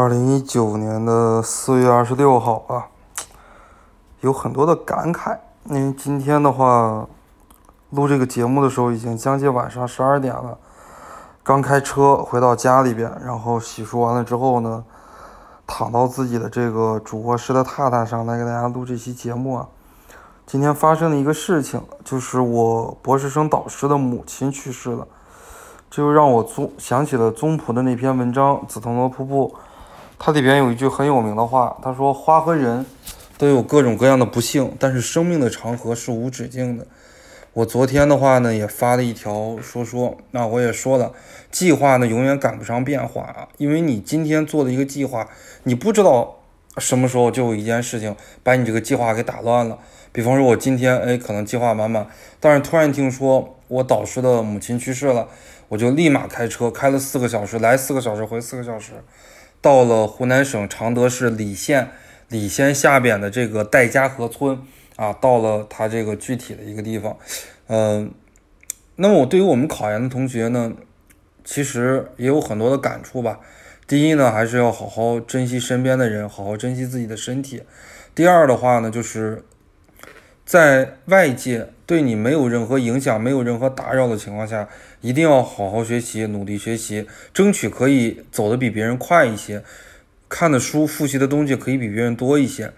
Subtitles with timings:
[0.00, 2.86] 二零一九年的四月二十六号啊，
[4.22, 5.36] 有很多的感慨。
[5.64, 7.04] 因为今天的话，
[7.90, 10.56] 录这个节目的时候已经将近晚上十二点了。
[11.42, 14.84] 刚开车回到家里边，然后洗漱完了之后呢，
[15.66, 19.66] 躺到自己的这个主卧室的榻榻上来给大家录这期节目啊。
[20.46, 25.08] 今天发生的一个事情，就是我博士生导师的母亲去世了，
[25.90, 29.52] 这就让我宗想起了宗璞的那篇文章《紫藤萝瀑布》。
[30.18, 32.84] 它里边有一句很有名的话，他说：“花和人
[33.38, 36.86] 都有各种各样的不幸，但是生命的长河是无止境的。”
[37.54, 41.12] 我昨天的话呢，也发了一条说说，那我也说了，
[41.50, 45.28] 计划呢永远赶不上变化啊，因为你今天做的一个计划，
[45.62, 46.36] 你不知道
[46.76, 49.78] 什么时候就有一件事情把你这个计划给打乱了。
[50.12, 52.06] 比方说，我今天哎可能计划满满，
[52.38, 55.28] 但是突然听说我导师的母亲去世了，
[55.68, 58.92] 我就立马开车开了四个小时，来四个小时，回四个小时。
[59.60, 61.90] 到了湖南省常德市澧县
[62.30, 64.58] 澧县下边的这个戴家河村
[64.96, 67.16] 啊，到了他这个具体的一个地方，
[67.68, 68.10] 嗯，
[68.96, 70.72] 那么我对于我们考研的同学呢，
[71.44, 73.40] 其实也有很多的感触吧。
[73.86, 77.62] 第一呢，还是要好好珍惜身边的人，好好珍惜自己的身体。
[78.14, 79.44] 第二的话呢，就是
[80.44, 84.68] 在外界对你没有任何影响、没有任何打扰的情况下。
[85.00, 89.64] 一定要好好学习，努力学习，争取可以走得比别人快一些，
[90.28, 92.70] 看的书、复习的东西可以比别人多一些。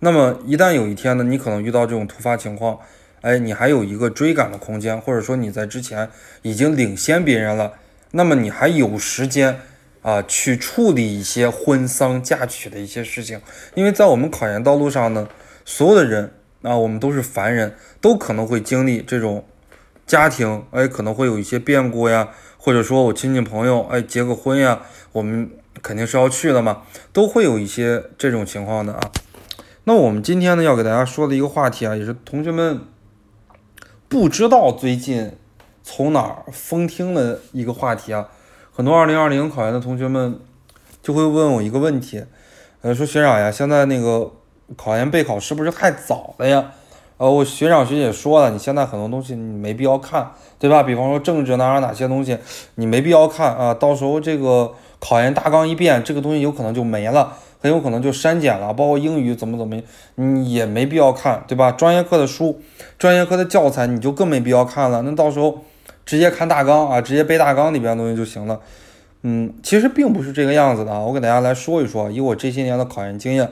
[0.00, 2.78] 那么一旦有一天呢，你可能遇到这种突发情况，
[3.22, 6.10] 哎，你还有一个追赶的空间，或者说你在之前
[6.42, 7.72] 已经领先别人了，
[8.10, 9.60] 那么你还有时间
[10.02, 13.40] 啊去处理一些婚丧嫁娶的一些事情。
[13.74, 15.26] 因为在我们考研道路上呢，
[15.64, 19.44] 所有的人啊，我们都是凡人，都可能会经历这种。
[20.06, 24.80] 家庭哎，可能会有一些变故呀，或者说我亲戚朋友哎结个婚呀，
[25.12, 25.50] 我们
[25.82, 29.00] 肯定是要去的嘛，都会有一些这种情况的啊。
[29.84, 32.80] 那我们今天呢要给大家说的一个话题啊，也是同学们
[34.08, 35.32] 不知道最近
[35.82, 38.30] 从哪儿疯听的一个话题啊。
[38.72, 40.40] 很多二零二零考研的同学们
[41.02, 42.24] 就会问我一个问题，
[42.80, 44.32] 呃，说学长呀，现在那个
[44.76, 46.72] 考研备考是不是太早了呀？
[47.16, 50.84] 呃，我学长学姐说了，你现在很多东西你没必要看，对吧？
[50.84, 52.38] 比方说政治哪哪些东西，
[52.76, 53.74] 你没必要看啊。
[53.74, 58.72] 到时候这个考研大纲一变，这个东西有可能就没了，很有可能就删减了。
[58.72, 59.82] 包括英语怎么怎么，
[60.14, 61.72] 你也没必要看，对吧？
[61.72, 62.60] 专业课的书、
[62.96, 65.02] 专业课的教材你就更没必要看了。
[65.02, 65.64] 那到时候
[66.06, 68.60] 直接看大纲啊，直接背大纲里边的东西就行了。
[69.22, 71.00] 嗯，其实并不是这个样子的啊。
[71.00, 73.50] 我给大家来说一说，以我这些年的考研经验，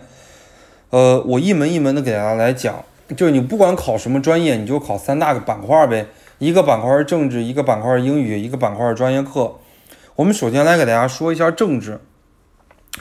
[0.96, 2.82] 呃，我一门一门的给大家来讲。
[3.14, 6.06] 就是你不管考什么专业，你就考三大个板块呗。
[6.38, 9.56] 一个板块是政治，一个板块是英语，一个板块是专业课。
[10.14, 12.00] 我们首先来给大家说一下政治。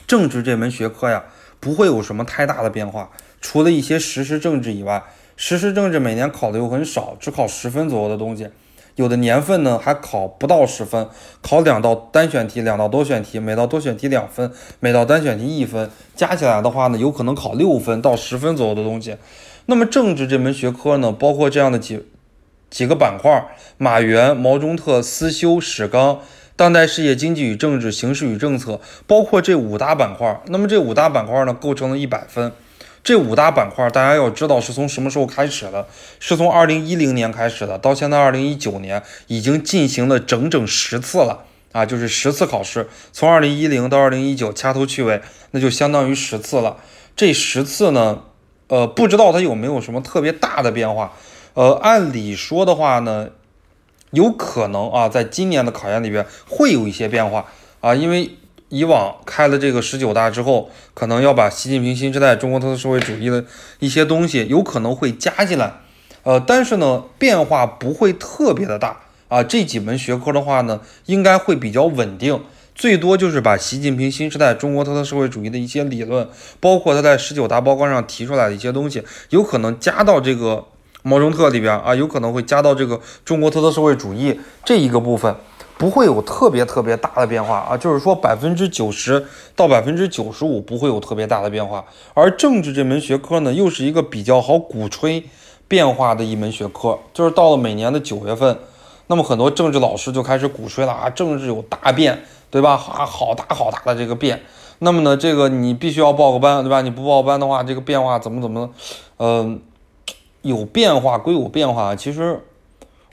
[0.06, 1.24] 政治这门学科呀，
[1.62, 5.02] 不会有什么太大的变化，除了一些实时政治以外，
[5.38, 8.50] 实时政治每年考的又很少，只考十分左右的东西。
[8.96, 11.08] 有的年份呢还考不到十分，
[11.42, 19.18] 考两道单选题，两道多选题，每道多选题两分，每道单选题一分，加起来的话呢，有可能考六分到十分左右的东西。
[19.66, 22.06] 那么政治这门学科呢，包括这样的几
[22.70, 23.48] 几个板块：
[23.78, 26.20] 马原、毛中特、思修、史纲、
[26.56, 30.42] 当代世界经济与政治、形势与政策，包括这五大板块。
[30.48, 32.52] 那么这五大板块呢，构成了一百分。
[33.06, 35.88] 这五大板块，大家要知道是从什么时候开始的？
[36.20, 42.90] 是从二零一零年开始的，到现在二零一九年，已经进行了整整十次了啊，就是十次考试。
[43.14, 45.22] 从二零一零到二零一九，掐头去尾，
[45.52, 46.78] 那就相当于十次了。
[47.16, 48.24] 这十次呢？
[48.70, 51.14] 呃，不知道它有没有什么特别大的变化。
[51.54, 53.30] 呃，按理说的话呢，
[54.10, 57.46] 有可能啊，在今年的考研里边会有一些变化
[57.82, 58.36] 啊，因为
[58.70, 63.46] 以往开了这个十九大之后，可能要把习近平新时代中国特色社会主义的
[63.80, 65.74] 一些东西有可能会加进来。
[66.24, 69.44] 呃，但是呢，变化不会特别的大啊。
[69.44, 72.42] 这几门学科的话呢，应该会比较稳定。
[72.74, 76.28] 最多就是把习近平新时代中国特色社会主义的一些理论，
[76.60, 80.66] 包括他在十九大报告上提出来的一些东西，有可能加到这个
[81.02, 85.34] 毛中特里边啊，有可能会加到这个中国特色社会主义这一个部分，
[85.78, 89.26] 不会有特别特别大的变化啊，就是说百分之九十
[89.56, 91.86] 到百分之九十五不会有特别大的变化。
[92.14, 95.24] 而政治这门学科呢，又是一个比较好鼓吹
[95.68, 98.58] 变化的一门学科，就是到了每年的九月份，
[99.08, 102.24] 那么很多政治老师就开始鼓吹了啊，政治有大变。
[102.52, 102.72] 对吧？
[102.72, 104.42] 啊，好大好大的这个变，
[104.80, 106.80] 那么呢，这个你必须要报个班，对吧？
[106.80, 108.70] 你不报班的话，这个变化怎么怎么，
[109.18, 109.60] 嗯，
[110.42, 111.94] 有变化归有变化。
[111.94, 112.40] 其实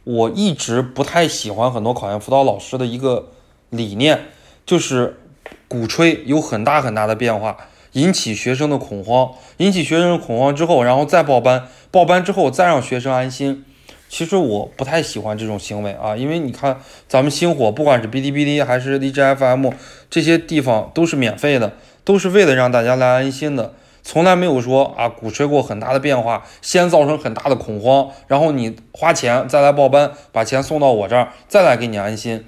[0.04, 3.28] 我一直不太喜欢很多考研辅导老师的一个
[3.70, 4.26] 理念，
[4.66, 5.20] 就是
[5.69, 7.56] 鼓吹有很大很大的变化，
[7.93, 13.64] 引起学生的恐慌，引起学生的恐慌之后，然后再报班，报班之后再让学生安心。
[14.08, 19.70] 其实我不太喜欢这种行为啊，因为你看咱们星火，不管是哔哩哔哩还是荔枝 FM
[20.10, 21.72] 这些地方都是免费的，
[22.04, 23.72] 都是为了让大家来安心的，
[24.02, 32.44] 从来没有说啊鼓吹过很大的变化，先造成很大的恐慌，然后你花钱再来报班，把钱送到我这儿，再来给你安心，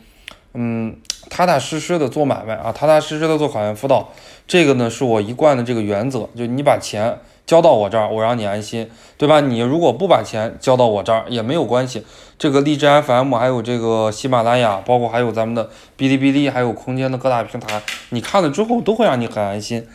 [0.52, 0.96] 嗯，
[1.30, 4.08] 踏踏实实的做买卖啊，踏踏实实的做考研辅导，
[4.46, 7.18] 这个呢是我一贯的这个原则，就你把钱。
[7.46, 9.38] 交到我这儿，我让你安心，对吧？
[9.40, 12.02] 你如果不把钱交到我这儿也没有关系。
[12.38, 15.66] 这个荔枝 FM，还有这个喜马拉雅，包括还有咱们的
[15.98, 19.86] 哔哩哔哩，还有空间的各大平台，你看了之后都会让你很安心。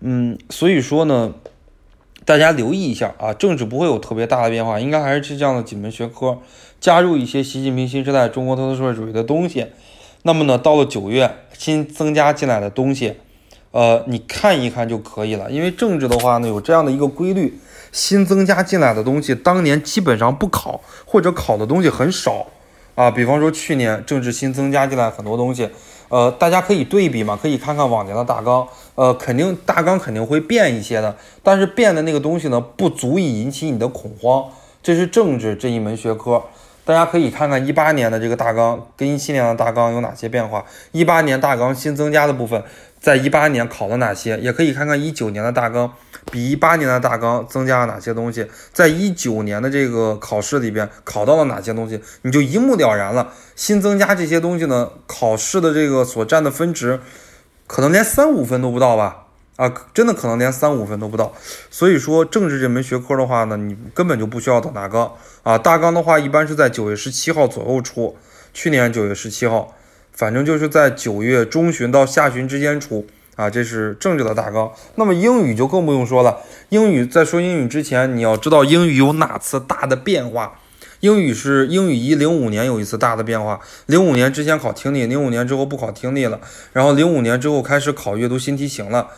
[0.00, 1.34] 嗯，所以说呢，
[2.24, 6.38] 大家留意一下啊，政治不会有特别大的变化，应该还是这样的几门学科，
[6.80, 9.66] 加入一些习近平新时代中国特色社会主义的东西。
[10.22, 13.14] 那么呢，到了九月新增加进来的东西。
[13.72, 17.58] 呃，你看一看就可以了，因为政治的话呢，有这样的一个规律，
[17.92, 22.46] 新增加进来的东西，当年基本上不考，或者考的东西很少
[22.94, 23.10] 啊。
[23.10, 25.68] 比方说去年政治新增加进来很多东西，
[26.08, 34.44] 呃，大家可以对比嘛，可以看看往年的大纲，呃，肯定大纲肯定会变一些的，但是变的那个东西呢，不足以引起你的恐慌。
[34.82, 36.40] 这是政治这一门学科，
[36.86, 42.62] 大家可以看看一八年的这个大纲跟一七年的大纲有哪些变化，一八年大纲新增加的部分。
[43.00, 45.92] 在一八年考了哪些，也可以看看一九年的大纲，
[46.30, 53.32] 比一八年的大纲增加了哪些东西，在一九年的这个考试里边考到了哪些东西，你就一目了然了。
[53.56, 57.00] 新增加这些东西呢，考试的这个所占的分值，
[57.66, 59.25] 可能连三五分都不到吧？
[59.56, 61.32] 啊，真的可能连三五分都不到。
[61.70, 65.12] 所以说政治这门学科的话呢，你根本就不需要等大纲
[65.42, 65.58] 啊。
[65.58, 68.16] 大纲的话，一般是在九月十七号左右出，
[68.52, 69.74] 去年九月十七号。
[70.12, 74.72] 反正就是在九月中旬到下旬之间出啊，这是政治的大纲。
[74.94, 76.38] 那么英语就更不用说了。
[76.70, 80.58] 英语在说英语之前，你要知道英语有哪次大的变化。
[81.00, 86.40] 英语是英语一零五年有一次大的变化，零五年之前考听力，零五年之后不考听力了，
[86.72, 89.08] 然后零五年之后开始考阅读新题型了，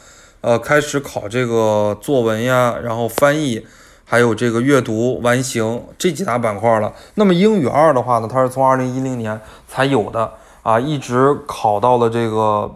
[0.40, 3.66] 呃，开始考这个作文呀，然后翻译，
[4.04, 6.92] 还有这个阅读完形这几大板块了。
[7.14, 10.32] 那么英语二的话呢，它是从二零一零年才有的。
[10.64, 12.70] 啊，一直考到了这个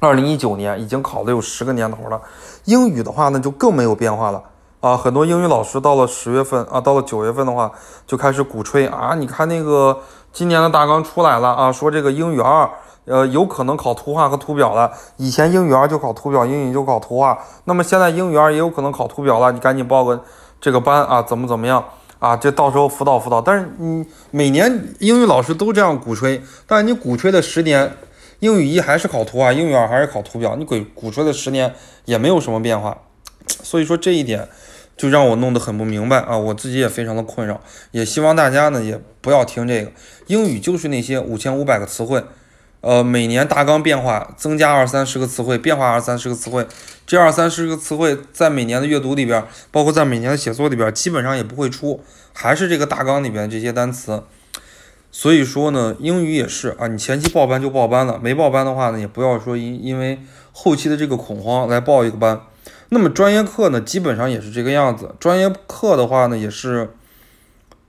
[0.00, 2.20] 二零一九年，已经考了有十个年头了。
[2.64, 4.42] 英语的话呢，就更没有变化了
[4.80, 4.94] 啊。
[4.94, 7.72] 很多英语老师到了十月份啊，到了九月份的话，
[8.06, 9.14] 就开始鼓吹啊。
[9.14, 9.98] 你看那个
[10.34, 12.68] 今年的大纲出来了啊，说这个英语二，
[13.08, 14.92] 呃，有可能考图画和图表了。
[15.16, 19.50] 以前英语二就考图表，英语就考图画，那么现在英语二也有可能考图表了。
[19.52, 20.22] 你赶紧报个
[20.60, 21.84] 这个班啊，怎么怎么样？
[22.18, 27.92] 啊，这到时候辅导辅导，但是你每年英语老师都这样鼓吹，但是你鼓吹了十年，
[28.40, 31.72] 英语一还是考图画，英语二还是考图表，你鼓鼓吹了十年
[32.06, 32.98] 也没有什么变化，
[33.62, 34.48] 所以说这一点
[34.96, 37.60] 就让我弄得很不明白啊，我自己也非常的困扰，
[37.92, 39.92] 也希望大家呢也不要听这个，
[40.26, 42.24] 英语就是那些五千五百个词汇。
[42.80, 46.66] 呃，每年大纲变化，增加二三十个词汇，变化二三十个词汇，
[47.06, 52.00] 这二三十个词汇在每年的阅读里边，包括在每年的写作里边，基本上也不会出，
[52.32, 54.22] 还是这个大纲里边这些单词。
[55.10, 60.20] 所以说呢，英语也是啊，你前期报班就报班了，没报班的话呢，也不要说因因为
[60.52, 62.40] 后期的这个恐慌来报一个班。
[62.90, 66.90] 那么专业课呢，基本上也是这个样子，专业课的话呢，也是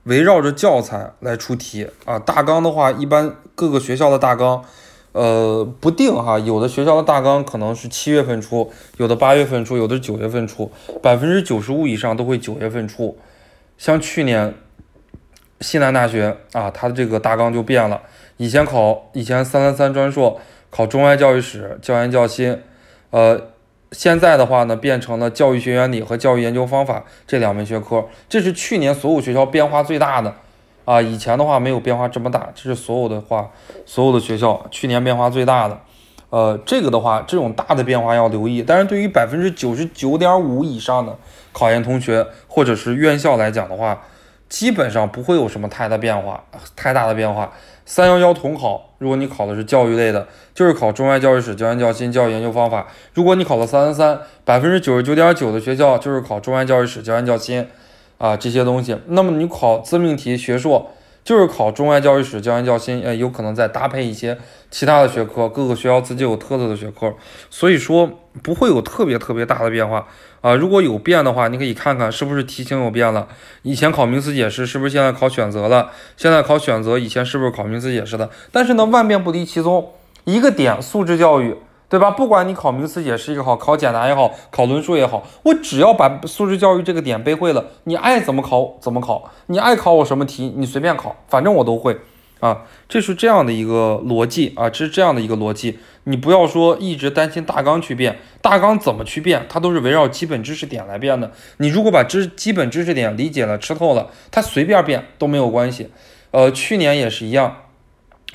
[0.04, 4.64] 围绕着教材来出题啊，大纲的话，一般各个学校的大纲。
[5.12, 10.70] 呃，不定哈，有的学校的大纲可能是七月份出，有的八月份出，有的九月份出，
[11.02, 13.18] 百分之九十五以上都会九月份出。
[13.76, 14.54] 像去年
[15.60, 18.00] 西南大学啊，它的这个大纲就变了，
[18.36, 20.40] 以前考以前三三三专硕
[20.70, 22.62] 考中外教育史、教研教心，
[23.10, 23.49] 呃，
[23.92, 30.34] 现在的话呢，变成了教育学原理和教育研究方法这两门学科，这是去年所有学校变化最大的。
[30.84, 33.50] 啊，以前的话没有变化这么大，这是所有的话，
[33.86, 35.78] 所有的学校去年变化最大的。
[36.30, 38.64] 呃，这个的话，这种大的变化要留意。
[38.66, 41.16] 但是对于百分之九十九点五以上的
[41.52, 44.00] 考研同学或者是院校来讲的话，
[44.50, 46.44] 基本上不会有什么太大变化，
[46.76, 47.50] 太大的变化。
[47.86, 57.66] 三幺幺统考，如果你考的是教育类的，就是考中外教育史、教研教新、教育研究方法；如果你考了三三三，百分之九十九点九的学校就是考中外教育史、教研教新。
[58.18, 60.90] 啊，这些东西，那么你考自命题学硕，
[61.22, 64.36] 就是考中外教育史、教研教心，呃，有可能再搭配一些
[64.70, 67.14] 其他的学科，各个学校自己有特色的学科，
[67.50, 68.10] 所以说
[68.42, 70.06] 不会有特别特别大的变化
[70.40, 70.54] 啊。
[70.54, 73.28] 如果有变的话，你可以看看是不是题型有变了。
[73.62, 75.90] 以前考名词解释，是不是现在考选择了？
[76.16, 78.30] 现在考选择，以前是不是考名词解释的？
[78.50, 79.92] 但是呢，万变不离其宗，
[80.24, 81.54] 一个点素质教育，
[81.90, 82.12] 对吧？
[82.12, 91.98] 不管你考名词解释也好，考简答也好，考论述也好，我只要把素质教育这个点背会了，你爱怎么考怎么考，你爱考我什么题，你随便考，反正我都会
[92.38, 92.62] 啊。
[92.88, 95.80] 这是这样的一个逻辑啊，这是这样的一个逻辑。
[96.04, 101.32] 你不要说一直担心大纲去变，大纲怎么去变，它都是围绕基本知识点来变的。
[101.58, 105.90] 你如果把知基本知识点理解了、吃透了，它随便变都没有关系。
[106.30, 107.56] 呃，去年也是一样，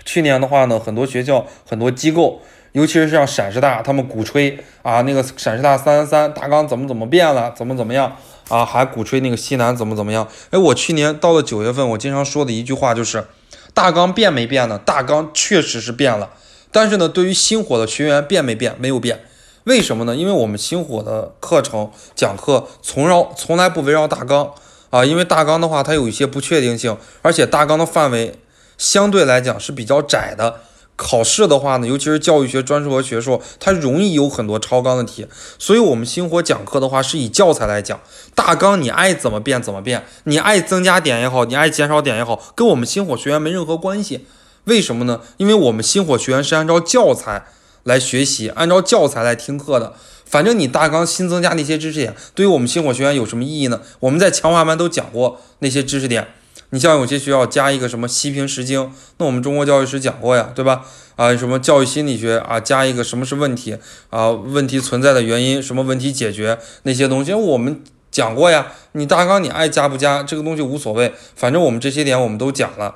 [0.03, 2.41] 去年的话呢，很多学校、很多机构，
[2.75, 8.13] 尤其是像陕师大，他们鼓吹啊，那个陕师大三三三大纲怎么怎么变了，怎么怎么样
[8.49, 10.27] 啊，还鼓吹那个西南怎么怎么样。
[10.49, 13.25] 哎，我去年到了九月份，我经常说的一句话就是，
[13.73, 14.77] 大纲变没变呢？
[14.77, 16.31] 大纲确实是变了。
[16.69, 18.75] 但是呢，对于星火的学员变没变？
[18.77, 19.21] 没有变，
[19.63, 20.13] 为什么呢？
[20.13, 24.51] 因为我们星火的课程讲课从绕从来不围绕大纲
[24.89, 28.35] 啊，因为大纲的话它有一些不确定性，而且大纲的范围
[28.77, 30.59] 相对来讲是比较窄的。
[30.97, 35.27] 考试的话呢，尤其是教育学专硕和学硕，它容易有很多超纲的题，
[35.59, 37.99] 所以我们星火讲课的话是以教材来讲，
[38.33, 44.25] 大纲你爱怎么变怎么变，你爱增加点也好，你爱减少点也好，跟我们星火学员没任何关系。
[44.63, 45.21] 为什么呢？
[45.37, 47.45] 因为我们星火学员是按照教材
[47.83, 49.93] 来学习，按照教材来听课的。
[50.25, 53.81] 反正你大纲新增加那些知识点，对于我们星火学员有什么意义呢？
[53.99, 56.27] 我们在强化班都讲过那些知识点。
[56.71, 60.83] 你像有些学校加一个什么西平时经，那我们中国教育史讲过呀，对吧？
[61.15, 63.77] 啊，什么教育心理学啊，加一个什么是问题
[64.09, 64.29] 啊？
[64.31, 67.81] 问题存在的原因，什么问题解决那些东西，我们
[68.11, 68.73] 讲过呀。
[68.93, 72.95] 你大纲你爱加不加，这个东西无所谓，反正我们这些点我们都讲了。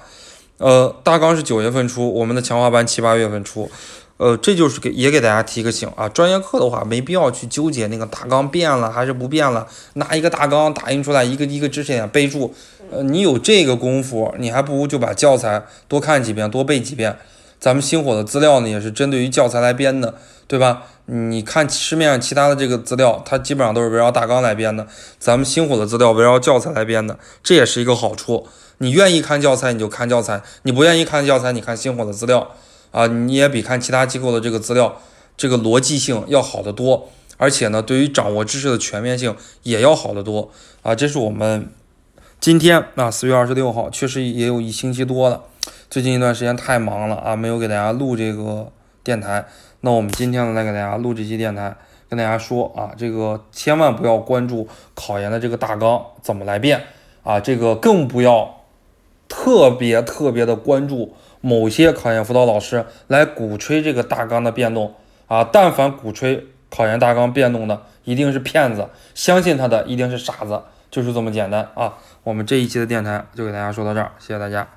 [0.58, 3.72] 呃，大纲是九月份出，我们的强化班七八月份出，
[4.20, 6.10] 呃，这就是给也给大家提个醒啊。
[6.10, 12.54] 专业课的话，没必要去纠结那个大纲变了还是不变了，拿一个大纲打印出来，一个一个知识点备注。
[12.92, 17.18] 呃，你有这个功夫，你还不如就把教材多看几遍，多背几遍。
[17.62, 20.16] 咱们星火的资料呢，也是针对于教材来编的，
[20.48, 20.84] 对吧？
[21.06, 24.86] 你看市面上其他的这个资料，它基本上都是围绕大纲来编的，
[25.18, 28.48] 咱们星火的资料围绕教材来编的，这也是一个好处。
[28.78, 32.52] 你愿意看教材你就看教材，你不愿意看教材，你看星火的资料
[32.92, 35.00] 啊，你也比看其他机构的这个资料，
[35.38, 40.50] 这个逻辑性要好得多，而且呢，对于掌握知识的全面性也要好得多
[40.82, 40.96] 啊。
[40.96, 41.72] 这是我们
[42.40, 45.44] 今天啊，四月二十六号，确实也有一星期多了，
[45.90, 48.72] 最近一段时间太忙了啊，没有给大家录这个
[49.04, 49.46] 电台。
[49.82, 51.76] 那我们今天呢，来给大家录这期电台，
[52.10, 56.84] 跟大家说啊，这个千万不要关注考研的这个大纲怎么来变
[57.24, 58.56] 啊，这个更不要。
[59.32, 64.94] 特别特别的关注某些考研辅导老师来鼓吹这个大纲的变动
[65.28, 65.44] 啊！
[65.52, 71.94] 但凡鼓吹考研大纲变动的，一定是骗子，相信他的一定是傻子，就是这么简单啊！
[72.24, 74.68] 我们这一期的电台就给大家说到这儿，谢谢大家。